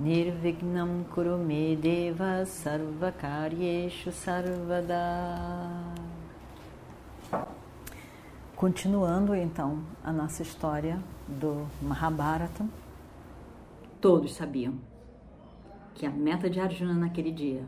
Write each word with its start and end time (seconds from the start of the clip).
Nirvignam 0.00 1.04
Kurume 1.12 1.76
Deva 1.76 2.46
Sarvakaryeshu 2.46 4.10
Sarvada 4.10 4.96
Continuando 8.56 9.34
então 9.34 9.84
a 10.02 10.10
nossa 10.10 10.40
história 10.40 10.98
do 11.28 11.66
Mahabharata, 11.82 12.66
todos 14.00 14.32
sabiam 14.32 14.72
que 15.94 16.06
a 16.06 16.10
meta 16.10 16.48
de 16.48 16.58
Arjuna 16.58 16.94
naquele 16.94 17.30
dia 17.30 17.62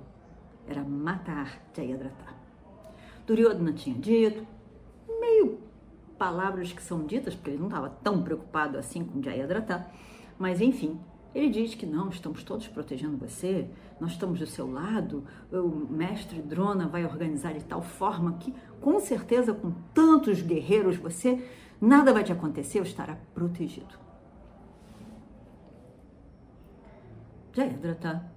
era 0.66 0.82
matar 0.82 1.60
Jayadratha. 1.76 2.32
Duryodhana 3.26 3.74
tinha 3.74 3.94
dito, 3.94 4.46
meio 5.20 5.58
palavras 6.16 6.72
que 6.72 6.82
são 6.82 7.04
ditas, 7.04 7.34
porque 7.34 7.50
ele 7.50 7.58
não 7.58 7.66
estava 7.66 7.90
tão 8.02 8.22
preocupado 8.22 8.78
assim 8.78 9.04
com 9.04 9.22
Jayadratha, 9.22 9.86
mas 10.38 10.62
enfim, 10.62 10.98
ele 11.34 11.48
diz 11.48 11.74
que 11.74 11.86
não, 11.86 12.08
estamos 12.08 12.44
todos 12.44 12.68
protegendo 12.68 13.16
você, 13.16 13.68
nós 13.98 14.12
estamos 14.12 14.38
do 14.38 14.46
seu 14.46 14.70
lado, 14.70 15.24
o 15.50 15.86
mestre 15.90 16.42
Drona 16.42 16.86
vai 16.86 17.04
organizar 17.04 17.54
de 17.54 17.64
tal 17.64 17.82
forma 17.82 18.34
que, 18.34 18.54
com 18.80 19.00
certeza, 19.00 19.54
com 19.54 19.72
tantos 19.94 20.42
guerreiros, 20.42 20.96
você 20.96 21.42
nada 21.80 22.12
vai 22.12 22.22
te 22.22 22.32
acontecer, 22.32 22.80
eu 22.80 22.82
estará 22.82 23.16
protegido. 23.34 24.02
Jayadratha 27.54 28.30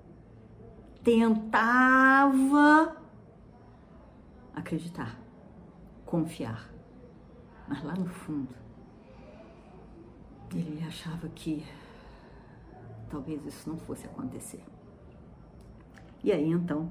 tentava 1.04 2.98
acreditar, 4.54 5.20
confiar, 6.06 6.70
mas 7.68 7.84
lá 7.84 7.94
no 7.94 8.08
fundo 8.08 8.66
ele 10.54 10.84
achava 10.88 11.28
que 11.30 11.66
talvez 13.10 13.46
isso 13.46 13.70
não 13.70 13.78
fosse 13.78 14.06
acontecer. 14.06 14.64
E 16.24 16.32
aí 16.32 16.50
então, 16.50 16.90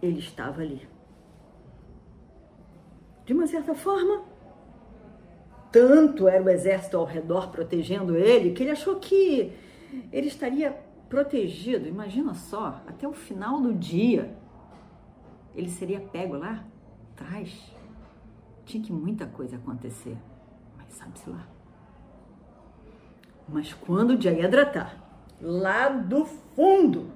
ele 0.00 0.18
estava 0.18 0.62
ali. 0.62 0.86
De 3.24 3.32
uma 3.32 3.46
certa 3.46 3.74
forma, 3.74 4.24
tanto 5.70 6.28
era 6.28 6.42
o 6.42 6.48
exército 6.48 6.96
ao 6.96 7.04
redor 7.04 7.50
protegendo 7.50 8.16
ele 8.16 8.52
que 8.52 8.62
ele 8.62 8.70
achou 8.70 8.96
que 8.96 9.52
ele 10.12 10.26
estaria 10.26 10.72
protegido. 11.08 11.86
Imagina 11.86 12.34
só, 12.34 12.82
até 12.86 13.06
o 13.06 13.12
final 13.12 13.60
do 13.60 13.72
dia, 13.72 14.36
ele 15.54 15.68
seria 15.68 16.00
pego 16.00 16.36
lá 16.36 16.64
atrás. 17.12 17.74
Tinha 18.64 18.82
que 18.82 18.92
muita 18.92 19.26
coisa 19.26 19.56
acontecer, 19.56 20.16
mas 20.76 20.92
sabe-se 20.94 21.28
lá. 21.28 21.51
Mas 23.48 23.72
quando 23.72 24.20
Jayadratha, 24.20 24.92
lá 25.40 25.88
do 25.88 26.24
fundo, 26.24 27.10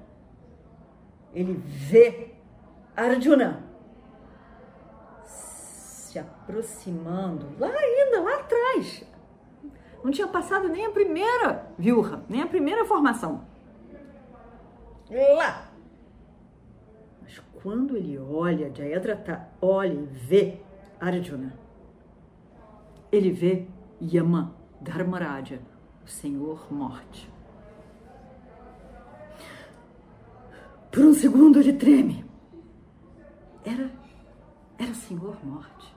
ele 1.33 1.53
vê 1.53 2.33
Arjuna 2.95 3.63
se 5.25 6.17
aproximando, 6.19 7.47
lá 7.59 7.69
ainda, 7.69 8.21
lá 8.21 8.35
atrás. 8.39 9.03
Não 10.03 10.11
tinha 10.11 10.27
passado 10.27 10.67
nem 10.67 10.85
a 10.85 10.91
primeira 10.91 11.71
viúva, 11.77 12.23
nem 12.29 12.41
a 12.41 12.47
primeira 12.47 12.85
formação. 12.85 13.45
Lá. 15.09 15.69
Mas 17.21 17.39
quando 17.61 17.95
ele 17.95 18.17
olha, 18.17 18.73
Jayadratha 18.73 19.47
olha 19.61 19.93
e 19.93 20.05
vê 20.05 20.61
Arjuna, 20.99 21.53
ele 23.11 23.31
vê 23.31 23.67
Yama 24.01 24.55
Dharmaraja, 24.81 25.59
Senhor 26.09 26.71
morte. 26.71 27.29
Por 30.91 31.05
um 31.05 31.13
segundo 31.13 31.59
ele 31.59 31.73
treme. 31.73 32.25
Era, 33.63 33.91
era 34.77 34.91
o 34.91 34.95
Senhor 34.95 35.45
morte. 35.45 35.95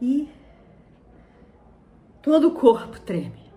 E 0.00 0.28
todo 2.20 2.48
o 2.48 2.54
corpo 2.54 3.00
treme. 3.00 3.50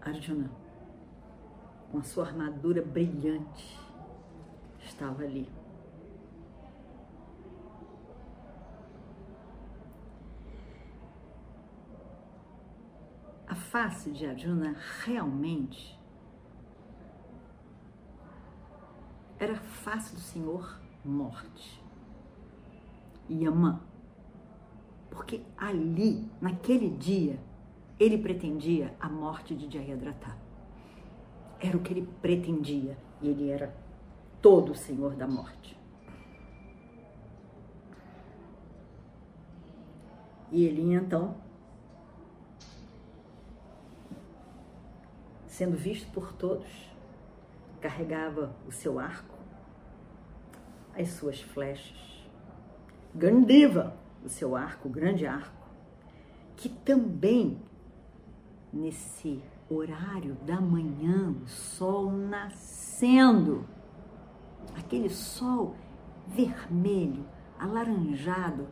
Arjuna, 0.00 0.50
com 1.90 1.98
a 1.98 2.02
sua 2.02 2.26
armadura 2.26 2.82
brilhante, 2.82 3.78
estava 4.80 5.22
ali. 5.22 5.48
a 13.52 13.54
face 13.72 14.10
de 14.10 14.26
Arjuna 14.26 14.76
realmente 15.02 15.98
era 19.40 19.54
a 19.54 19.60
face 19.60 20.14
do 20.14 20.20
Senhor 20.20 20.78
morte. 21.02 21.82
Yama. 23.30 23.82
Porque 25.08 25.42
ali, 25.56 26.30
naquele 26.38 26.90
dia, 26.90 27.40
ele 27.98 28.18
pretendia 28.18 28.94
a 29.00 29.08
morte 29.08 29.54
de 29.54 29.72
Jayadratha. 29.72 30.36
Era 31.58 31.74
o 31.74 31.80
que 31.80 31.94
ele 31.94 32.06
pretendia. 32.20 32.98
E 33.22 33.28
ele 33.28 33.48
era 33.48 33.74
todo 34.42 34.72
o 34.72 34.76
Senhor 34.76 35.14
da 35.14 35.26
morte. 35.26 35.80
E 40.50 40.62
ele 40.62 40.92
então 40.92 41.36
sendo 45.62 45.76
visto 45.76 46.10
por 46.10 46.32
todos, 46.32 46.66
carregava 47.80 48.52
o 48.66 48.72
seu 48.72 48.98
arco, 48.98 49.38
as 50.92 51.08
suas 51.10 51.40
flechas, 51.40 52.26
Gandiva, 53.14 53.96
o 54.24 54.28
seu 54.28 54.56
arco, 54.56 54.88
o 54.88 54.90
grande 54.90 55.24
arco, 55.24 55.64
que 56.56 56.68
também 56.68 57.62
nesse 58.72 59.40
horário 59.70 60.34
da 60.44 60.60
manhã, 60.60 61.30
o 61.30 61.46
sol 61.46 62.10
nascendo, 62.10 63.64
aquele 64.74 65.10
sol 65.10 65.76
vermelho, 66.26 67.24
alaranjado, 67.56 68.66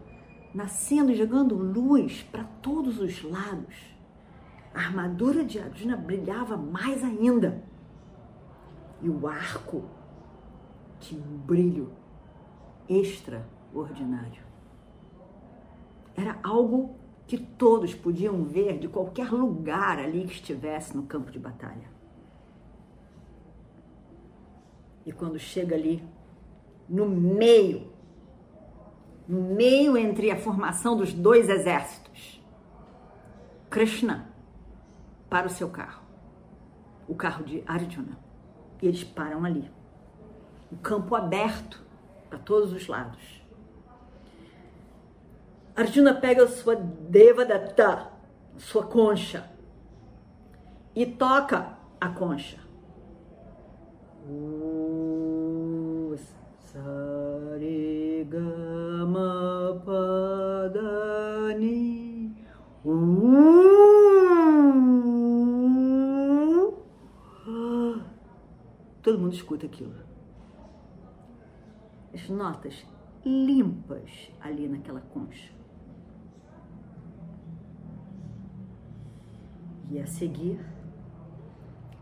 nascendo 0.52 1.12
e 1.12 1.14
jogando 1.14 1.54
luz 1.54 2.24
para 2.24 2.42
todos 2.60 2.98
os 2.98 3.22
lados 3.22 3.99
a 4.72 4.78
armadura 4.78 5.44
de 5.44 5.58
Arjuna 5.58 5.96
brilhava 5.96 6.56
mais 6.56 7.02
ainda. 7.02 7.62
E 9.02 9.08
o 9.08 9.26
arco 9.26 9.84
tinha 11.00 11.22
um 11.22 11.38
brilho 11.38 11.92
extraordinário. 12.88 14.42
Era 16.14 16.38
algo 16.42 16.96
que 17.26 17.38
todos 17.38 17.94
podiam 17.94 18.44
ver 18.44 18.78
de 18.78 18.88
qualquer 18.88 19.30
lugar 19.32 19.98
ali 19.98 20.26
que 20.26 20.32
estivesse 20.32 20.96
no 20.96 21.04
campo 21.04 21.30
de 21.30 21.38
batalha. 21.38 21.88
E 25.06 25.12
quando 25.12 25.38
chega 25.38 25.74
ali, 25.74 26.04
no 26.88 27.08
meio, 27.08 27.90
no 29.26 29.54
meio 29.54 29.96
entre 29.96 30.30
a 30.30 30.36
formação 30.36 30.96
dos 30.96 31.12
dois 31.12 31.48
exércitos, 31.48 32.44
Krishna 33.70 34.29
para 35.30 35.46
o 35.46 35.50
seu 35.50 35.70
carro, 35.70 36.02
o 37.08 37.14
carro 37.14 37.44
de 37.44 37.62
Arjuna. 37.66 38.18
E 38.82 38.88
eles 38.88 39.04
param 39.04 39.44
ali. 39.44 39.70
O 40.70 40.76
campo 40.76 41.14
aberto 41.14 41.82
para 42.28 42.38
todos 42.38 42.72
os 42.72 42.86
lados. 42.88 43.40
Arjuna 45.76 46.12
pega 46.14 46.46
sua 46.48 46.76
Devadatta, 46.76 48.10
sua 48.58 48.84
concha, 48.84 49.48
e 50.94 51.06
toca 51.06 51.78
a 52.00 52.08
concha. 52.08 52.58
Sarigama 56.72 58.20
Padani. 59.84 60.99
Todo 69.10 69.18
mundo 69.18 69.34
escuta 69.34 69.66
aquilo. 69.66 69.92
As 72.14 72.28
notas 72.28 72.86
limpas 73.24 74.30
ali 74.40 74.68
naquela 74.68 75.00
concha. 75.00 75.52
E 79.90 79.98
a 79.98 80.06
seguir, 80.06 80.64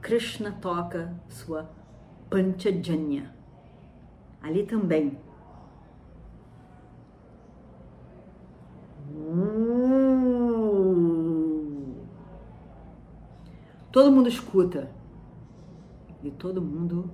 Krishna 0.03 0.53
toca 0.53 1.19
sua 1.31 1.71
Panchajanya. 2.29 3.35
Ali 4.43 4.67
também. 4.67 5.19
Todo 13.91 14.13
mundo 14.13 14.29
escuta 14.29 14.91
e 16.23 16.31
todo 16.31 16.61
mundo 16.61 17.11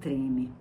treme. 0.00 0.52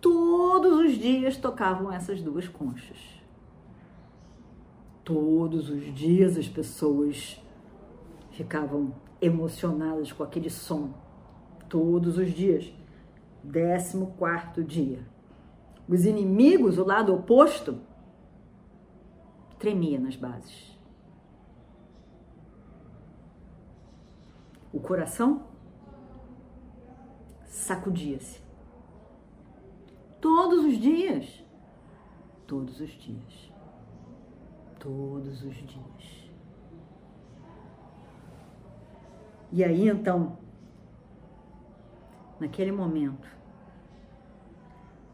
Todos 0.00 0.78
os 0.80 0.92
dias 0.92 1.36
tocavam 1.36 1.92
essas 1.92 2.20
duas 2.20 2.48
conchas. 2.48 2.98
Todos 5.02 5.70
os 5.70 5.94
dias 5.94 6.36
as 6.36 6.48
pessoas 6.48 7.40
ficavam 8.32 8.94
emocionadas 9.20 10.12
com 10.12 10.22
aquele 10.22 10.50
som. 10.50 10.92
Todos 11.68 12.18
os 12.18 12.30
dias. 12.32 12.72
Décimo 13.42 14.14
quarto 14.18 14.62
dia. 14.62 15.06
Os 15.88 16.04
inimigos, 16.04 16.78
o 16.78 16.84
lado 16.84 17.14
oposto, 17.14 17.78
tremia 19.58 20.00
nas 20.00 20.16
bases. 20.16 20.75
O 24.76 24.80
coração 24.80 25.42
sacudia-se. 27.46 28.42
Todos 30.20 30.66
os 30.66 30.76
dias. 30.76 31.42
Todos 32.46 32.78
os 32.78 32.90
dias. 32.90 33.52
Todos 34.78 35.42
os 35.42 35.56
dias. 35.56 36.30
E 39.50 39.64
aí 39.64 39.88
então, 39.88 40.36
naquele 42.38 42.70
momento, 42.70 43.30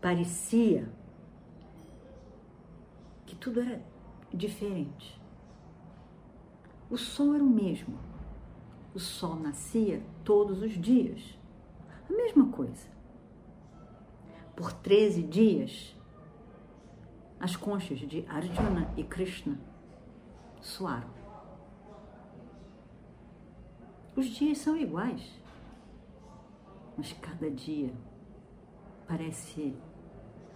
parecia 0.00 0.92
que 3.24 3.36
tudo 3.36 3.60
era 3.60 3.80
diferente. 4.34 5.22
O 6.90 6.96
sol 6.98 7.36
era 7.36 7.44
o 7.44 7.48
mesmo. 7.48 8.11
O 8.94 8.98
sol 8.98 9.36
nascia 9.36 10.02
todos 10.24 10.60
os 10.62 10.72
dias. 10.72 11.38
A 12.08 12.12
mesma 12.12 12.48
coisa. 12.48 12.90
Por 14.54 14.72
13 14.72 15.22
dias, 15.22 15.96
as 17.40 17.56
conchas 17.56 17.98
de 18.00 18.24
Arjuna 18.28 18.92
e 18.96 19.02
Krishna 19.02 19.58
soaram. 20.60 21.10
Os 24.14 24.26
dias 24.26 24.58
são 24.58 24.76
iguais, 24.76 25.40
mas 26.96 27.14
cada 27.14 27.50
dia 27.50 27.92
parece 29.08 29.74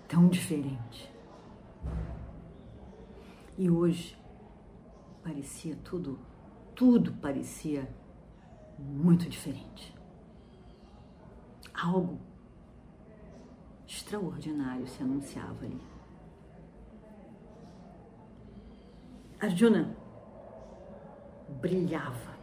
tão 0.06 0.28
diferente. 0.28 1.10
E 3.56 3.70
hoje 3.70 4.16
parecia 5.22 5.74
tudo, 5.82 6.18
tudo 6.74 7.14
parecia 7.14 7.88
muito 8.78 9.28
diferente 9.28 9.96
algo 11.76 12.18
extraordinário 13.86 14.86
se 14.86 15.02
anunciava 15.02 15.64
ali. 15.64 15.80
Arjuna 19.40 19.94
brilhava. 21.60 22.34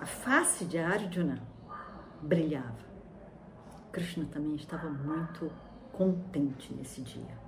A 0.00 0.04
face 0.04 0.64
de 0.64 0.78
Arjuna 0.78 1.40
brilhava. 2.20 2.84
Krishna 3.92 4.26
também 4.26 4.56
estava 4.56 4.90
muito 4.90 5.50
contente 5.92 6.74
nesse 6.74 7.00
dia. 7.00 7.46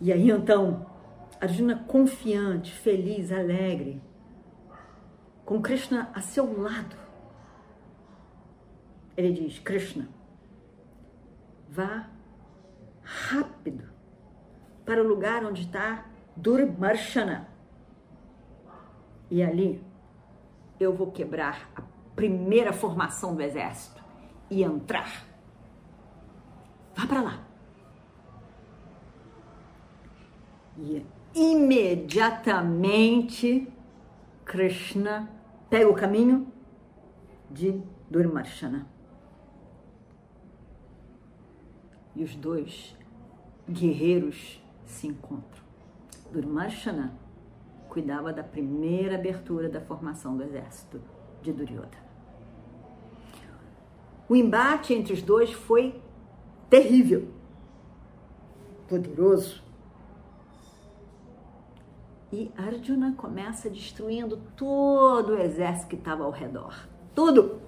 E 0.00 0.12
aí 0.12 0.30
então, 0.30 0.86
Arjuna 1.40 1.84
confiante, 1.84 2.72
feliz, 2.72 3.30
alegre, 3.30 4.02
com 5.52 5.60
Krishna 5.60 6.10
a 6.14 6.22
seu 6.22 6.62
lado, 6.62 6.96
ele 9.14 9.34
diz: 9.34 9.58
Krishna, 9.58 10.08
vá 11.68 12.08
rápido 13.02 13.86
para 14.86 15.02
o 15.02 15.06
lugar 15.06 15.44
onde 15.44 15.64
está 15.64 16.06
Durmarshana. 16.34 17.46
E 19.30 19.42
ali 19.42 19.84
eu 20.80 20.94
vou 20.94 21.12
quebrar 21.12 21.70
a 21.76 21.82
primeira 22.16 22.72
formação 22.72 23.34
do 23.34 23.42
exército 23.42 24.02
e 24.48 24.62
entrar. 24.62 25.26
Vá 26.94 27.06
para 27.06 27.20
lá. 27.20 27.44
E 30.78 31.04
imediatamente 31.34 33.70
Krishna 34.46 35.41
pega 35.72 35.88
o 35.88 35.94
caminho 35.94 36.46
de 37.50 37.80
Durmarshana. 38.10 38.86
e 42.14 42.22
os 42.22 42.34
dois 42.34 42.94
guerreiros 43.66 44.62
se 44.84 45.06
encontram. 45.06 45.64
Durmarshana 46.30 47.14
cuidava 47.88 48.34
da 48.34 48.44
primeira 48.44 49.14
abertura 49.14 49.66
da 49.66 49.80
formação 49.80 50.36
do 50.36 50.42
exército 50.42 51.00
de 51.40 51.50
Duryodhana. 51.54 52.12
O 54.28 54.36
embate 54.36 54.92
entre 54.92 55.14
os 55.14 55.22
dois 55.22 55.54
foi 55.54 55.98
terrível, 56.68 57.28
poderoso. 58.86 59.62
E 62.32 62.50
Arjuna 62.56 63.12
começa 63.12 63.68
destruindo 63.68 64.38
todo 64.56 65.34
o 65.34 65.38
exército 65.38 65.88
que 65.88 65.96
estava 65.96 66.24
ao 66.24 66.30
redor. 66.30 66.88
Tudo! 67.14 67.60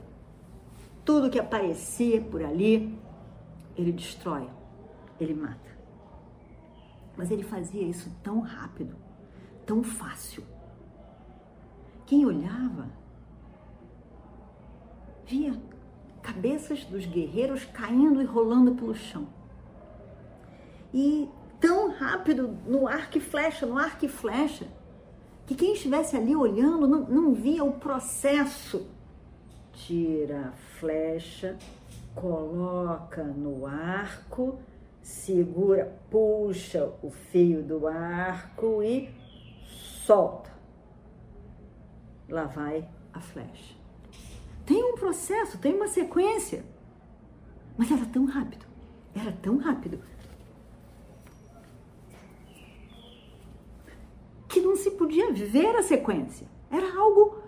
Tudo 1.04 1.28
que 1.28 1.38
aparecia 1.38 2.18
por 2.22 2.42
ali 2.42 2.98
ele 3.76 3.92
destrói, 3.92 4.48
ele 5.20 5.34
mata. 5.34 5.74
Mas 7.16 7.30
ele 7.30 7.42
fazia 7.42 7.82
isso 7.82 8.10
tão 8.22 8.40
rápido, 8.40 8.96
tão 9.66 9.82
fácil. 9.82 10.42
Quem 12.06 12.24
olhava 12.24 12.88
via 15.26 15.60
cabeças 16.22 16.84
dos 16.84 17.04
guerreiros 17.04 17.64
caindo 17.66 18.22
e 18.22 18.24
rolando 18.24 18.74
pelo 18.74 18.94
chão. 18.94 19.26
E 20.92 21.28
rápido 21.94 22.56
no 22.66 22.86
arco 22.86 23.18
e 23.18 23.20
flecha, 23.20 23.66
no 23.66 23.78
arco 23.78 24.04
e 24.04 24.08
flecha, 24.08 24.66
que 25.46 25.54
quem 25.54 25.74
estivesse 25.74 26.16
ali 26.16 26.34
olhando 26.34 26.86
não, 26.86 27.00
não 27.00 27.34
via 27.34 27.64
o 27.64 27.72
processo. 27.72 28.86
Tira 29.72 30.48
a 30.48 30.52
flecha, 30.78 31.56
coloca 32.14 33.24
no 33.24 33.66
arco, 33.66 34.58
segura, 35.02 35.98
puxa 36.10 36.92
o 37.02 37.10
fio 37.10 37.62
do 37.62 37.86
arco 37.86 38.82
e 38.82 39.10
solta. 39.66 40.50
Lá 42.28 42.44
vai 42.44 42.88
a 43.12 43.20
flecha. 43.20 43.74
Tem 44.64 44.82
um 44.82 44.94
processo, 44.94 45.58
tem 45.58 45.74
uma 45.74 45.88
sequência, 45.88 46.64
mas 47.76 47.90
era 47.90 48.06
tão 48.06 48.24
rápido, 48.24 48.64
era 49.14 49.32
tão 49.32 49.58
rápido 49.58 50.00
não 54.74 54.76
se 54.76 54.90
podia 54.90 55.32
ver 55.32 55.76
a 55.76 55.82
sequência. 55.82 56.48
Era 56.68 56.98
algo 56.98 57.38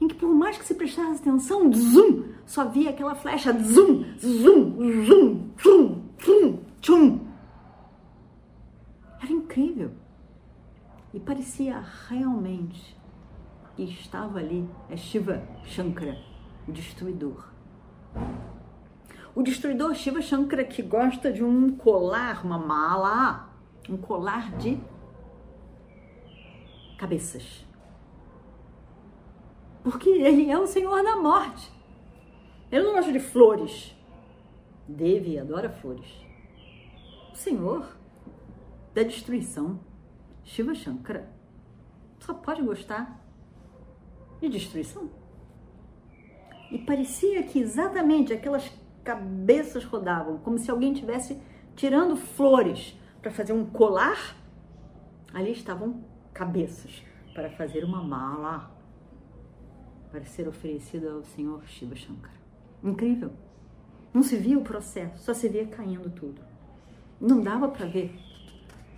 em 0.00 0.08
que 0.08 0.14
por 0.14 0.34
mais 0.34 0.56
que 0.56 0.64
se 0.64 0.74
prestasse 0.74 1.20
atenção, 1.20 1.70
zoom, 1.70 2.24
só 2.46 2.64
via 2.64 2.88
aquela 2.88 3.14
flecha, 3.14 3.52
zoom, 3.52 4.04
zoom, 4.18 5.04
zoom, 5.04 5.50
zoom, 5.62 6.02
zoom, 6.24 6.58
zoom. 6.84 7.20
Era 9.22 9.30
incrível. 9.30 9.90
E 11.12 11.20
parecia 11.20 11.84
realmente 12.08 12.96
que 13.76 13.82
estava 13.82 14.38
ali, 14.38 14.66
é 14.88 14.96
Shiva 14.96 15.42
Shankara, 15.64 16.16
o 16.66 16.72
destruidor. 16.72 17.50
O 19.34 19.42
destruidor 19.42 19.94
Shiva 19.94 20.22
Shankara 20.22 20.64
que 20.64 20.80
gosta 20.80 21.30
de 21.30 21.44
um 21.44 21.76
colar, 21.76 22.42
uma 22.42 22.58
mala, 22.58 23.50
um 23.86 23.98
colar 23.98 24.56
de 24.56 24.80
cabeças 27.00 27.64
porque 29.82 30.10
ele 30.10 30.50
é 30.50 30.58
o 30.58 30.66
Senhor 30.66 31.02
da 31.02 31.16
morte. 31.16 31.70
Ele 32.70 32.84
não 32.84 32.92
gosta 32.92 33.12
de 33.12 33.20
flores. 33.20 33.96
Devi 34.86 35.38
adora 35.38 35.70
flores. 35.70 36.08
O 37.32 37.36
Senhor 37.36 37.96
da 38.94 39.02
destruição, 39.02 39.80
Shiva 40.44 40.74
Shankara, 40.74 41.30
só 42.18 42.34
pode 42.34 42.62
gostar 42.62 43.24
de 44.40 44.48
destruição. 44.48 45.08
E 46.70 46.78
parecia 46.78 47.42
que 47.42 47.58
exatamente 47.58 48.32
aquelas 48.32 48.70
cabeças 49.02 49.84
rodavam, 49.84 50.38
como 50.38 50.58
se 50.58 50.70
alguém 50.70 50.92
tivesse 50.92 51.40
tirando 51.74 52.16
flores 52.16 52.96
para 53.22 53.30
fazer 53.30 53.52
um 53.52 53.64
colar. 53.64 54.36
Ali 55.32 55.52
estavam 55.52 56.04
cabeças 56.40 57.02
para 57.34 57.50
fazer 57.50 57.84
uma 57.84 58.02
mala 58.02 58.74
para 60.10 60.24
ser 60.24 60.48
oferecida 60.48 61.12
ao 61.12 61.22
Senhor 61.22 61.62
Shiva 61.66 61.94
Shankara. 61.94 62.40
Incrível. 62.82 63.30
Não 64.14 64.22
se 64.22 64.38
via 64.38 64.58
o 64.58 64.64
processo, 64.64 65.22
só 65.22 65.34
se 65.34 65.50
via 65.50 65.66
caindo 65.66 66.08
tudo. 66.08 66.40
Não 67.20 67.42
dava 67.42 67.68
para 67.68 67.84
ver. 67.84 68.18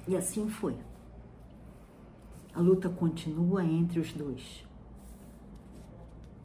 E 0.07 0.17
assim 0.17 0.49
foi. 0.49 0.77
A 2.55 2.61
luta 2.61 2.89
continua 2.89 3.65
entre 3.65 3.99
os 3.99 4.13
dois. 4.13 4.65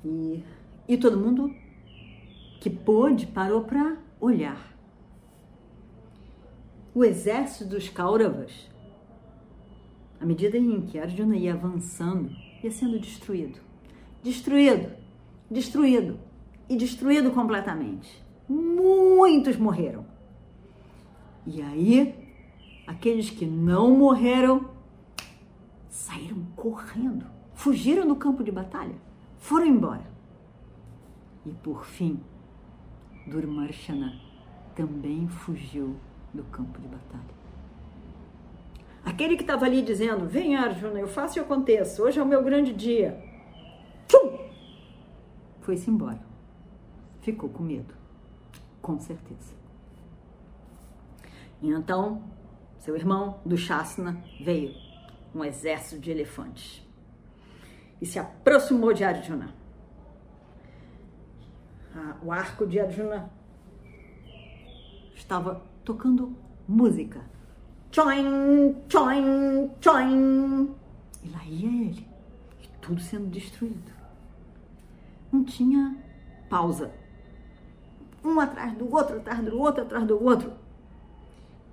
E, 0.03 0.43
e 0.87 0.97
todo 0.97 1.19
mundo 1.19 1.53
que 2.59 2.71
pôde 2.71 3.27
parou 3.27 3.65
para 3.65 3.97
olhar. 4.19 4.75
O 6.95 7.05
exército 7.05 7.69
dos 7.69 7.87
Kauravas, 7.87 8.67
à 10.19 10.25
medida 10.25 10.57
em 10.57 10.81
que 10.81 10.97
Arjuna 10.97 11.35
ia 11.35 11.53
avançando, 11.53 12.29
ia 12.63 12.71
sendo 12.71 12.99
destruído. 12.99 13.59
Destruído, 14.23 14.91
destruído 15.49 16.19
e 16.69 16.75
destruído 16.75 17.31
completamente. 17.31 18.23
Muitos 18.49 19.57
morreram. 19.57 20.05
E 21.45 21.61
aí, 21.61 22.15
aqueles 22.85 23.29
que 23.29 23.45
não 23.45 23.95
morreram 23.95 24.69
saíram 25.89 26.43
correndo, 26.55 27.25
fugiram 27.53 28.07
do 28.07 28.15
campo 28.15 28.43
de 28.43 28.51
batalha, 28.51 28.95
foram 29.37 29.65
embora. 29.65 30.05
E 31.45 31.51
por 31.51 31.85
fim, 31.85 32.19
Durmarshana 33.25 34.19
também 34.75 35.27
fugiu 35.27 35.95
do 36.33 36.43
campo 36.45 36.79
de 36.79 36.87
batalha. 36.87 37.37
Aquele 39.09 39.35
que 39.35 39.43
estava 39.43 39.65
ali 39.65 39.81
dizendo: 39.81 40.27
Vem, 40.27 40.55
Arjuna, 40.55 40.99
eu 40.99 41.07
faço 41.07 41.39
e 41.39 41.41
aconteça, 41.41 42.03
hoje 42.03 42.19
é 42.19 42.23
o 42.23 42.25
meu 42.25 42.43
grande 42.43 42.73
dia. 42.73 43.17
Tchum! 44.07 44.37
Foi-se 45.61 45.89
embora. 45.89 46.21
Ficou 47.21 47.49
com 47.49 47.63
medo, 47.63 47.93
com 48.81 48.99
certeza. 48.99 49.55
E 51.61 51.69
então, 51.69 52.23
seu 52.79 52.95
irmão 52.95 53.39
do 53.45 53.57
Shasna 53.57 54.21
veio, 54.39 54.73
um 55.33 55.43
exército 55.43 55.99
de 55.99 56.11
elefantes, 56.11 56.85
e 58.01 58.05
se 58.05 58.19
aproximou 58.19 58.93
de 58.93 59.03
Arjuna 59.03 59.53
o 62.21 62.31
arco 62.31 62.65
de 62.65 62.79
Arjuna 62.79 63.29
estava 65.15 65.61
tocando 65.83 66.35
música. 66.67 67.21
Choin, 67.97 68.75
choin, 68.87 69.71
choin. 69.81 70.75
E 71.23 71.29
lá 71.29 71.43
ia 71.47 71.67
ele, 71.67 72.07
e 72.61 72.67
tudo 72.79 73.01
sendo 73.01 73.25
destruído. 73.25 73.91
Não 75.31 75.43
tinha 75.43 75.97
pausa. 76.47 76.93
Um 78.23 78.39
atrás 78.39 78.73
do 78.73 78.93
outro, 78.93 79.17
atrás 79.17 79.43
do 79.43 79.57
outro, 79.57 79.81
atrás 79.81 80.05
do 80.05 80.23
outro. 80.23 80.53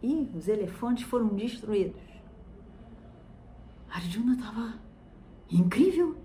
E 0.03 0.31
os 0.35 0.49
elefantes 0.49 1.05
foram 1.05 1.29
destruídos. 1.29 2.01
Arjuna 3.91 4.33
estava 4.33 4.79
incrível, 5.51 6.17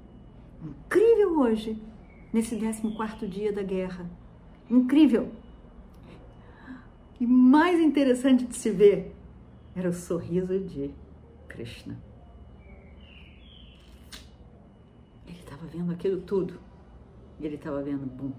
incrível 0.63 1.39
hoje 1.41 1.77
nesse 2.32 2.58
14 2.58 3.27
dia 3.27 3.51
da 3.51 3.63
guerra. 3.63 4.10
Incrível! 4.70 5.29
E 7.20 7.27
mais 7.27 7.82
interessante 7.82 8.46
de 8.46 8.56
se 8.56 8.72
ver 8.72 9.19
era 9.76 9.90
o 9.90 9.94
sorriso 9.94 10.60
de 10.60 10.94
Krishna. 11.48 11.98
Ele 15.28 15.40
estava 15.40 15.66
vendo 15.68 15.92
aquilo 15.92 16.22
tudo. 16.22 16.60
E 17.40 17.46
ele 17.46 17.56
estava 17.56 17.82
vendo, 17.82 18.06
bom, 18.06 18.34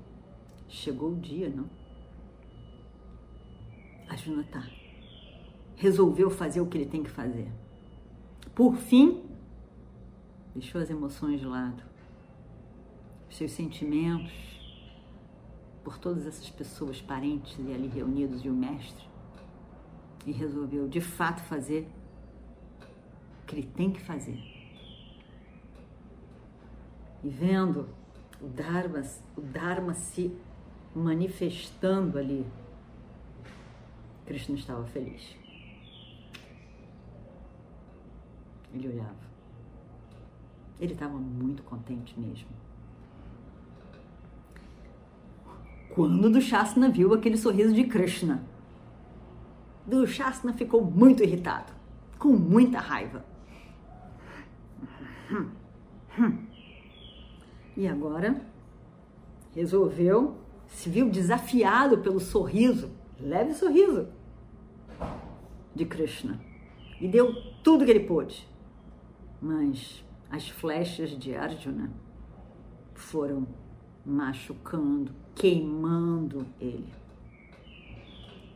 chegou 0.69 1.13
o 1.13 1.17
dia, 1.19 1.49
não? 1.49 1.69
A 4.09 4.17
Juna 4.17 4.45
tá. 4.45 4.69
Resolveu 5.77 6.31
fazer 6.31 6.61
o 6.61 6.67
que 6.67 6.77
ele 6.77 6.87
tem 6.87 7.03
que 7.03 7.11
fazer. 7.11 7.51
Por 8.55 8.77
fim, 8.77 9.25
deixou 10.55 10.81
as 10.81 10.91
emoções 10.91 11.41
de 11.41 11.47
lado 11.47 11.91
os 13.31 13.37
seus 13.37 13.53
sentimentos 13.53 14.33
por 15.85 15.97
todas 15.97 16.27
essas 16.27 16.51
pessoas, 16.51 17.01
parentes 17.01 17.57
e 17.59 17.73
ali 17.73 17.87
reunidos 17.87 18.45
e 18.45 18.51
o 18.51 18.53
mestre, 18.53 19.09
e 20.27 20.33
resolveu 20.33 20.89
de 20.89 21.00
fato 21.00 21.41
fazer 21.43 21.89
o 23.43 23.47
que 23.47 23.57
ele 23.57 23.67
tem 23.67 23.91
que 23.91 24.00
fazer. 24.00 24.39
E 27.23 27.29
vendo 27.29 27.89
o 28.41 28.49
Dharma, 28.49 29.03
o 29.37 29.41
Dharma 29.41 29.95
se 29.95 30.35
manifestando 30.95 32.19
ali, 32.19 32.47
Krishna 34.27 34.57
estava 34.57 34.85
feliz. 34.87 35.37
Ele 38.73 38.89
olhava. 38.89 39.31
Ele 40.79 40.93
estava 40.93 41.19
muito 41.19 41.62
contente 41.62 42.19
mesmo. 42.19 42.49
Quando 45.95 46.31
Dushasana 46.31 46.89
viu 46.89 47.12
aquele 47.12 47.37
sorriso 47.37 47.75
de 47.75 47.85
Krishna, 47.85 48.43
Dushasana 49.90 50.52
ficou 50.52 50.85
muito 50.85 51.23
irritado, 51.25 51.73
com 52.18 52.28
muita 52.28 52.78
raiva. 52.78 53.25
E 57.76 57.88
agora 57.88 58.40
resolveu, 59.52 60.38
se 60.68 60.88
viu 60.88 61.11
desafiado 61.11 61.99
pelo 61.99 62.20
sorriso, 62.20 62.90
leve 63.18 63.52
sorriso 63.52 64.09
de 65.75 65.85
Krishna, 65.85 66.40
e 67.00 67.09
deu 67.09 67.35
tudo 67.64 67.85
que 67.85 67.90
ele 67.90 68.06
pôde. 68.06 68.49
Mas 69.42 70.04
as 70.30 70.49
flechas 70.49 71.11
de 71.18 71.35
Arjuna 71.35 71.90
foram 72.94 73.47
machucando, 74.04 75.12
queimando 75.35 76.47
ele. 76.61 77.00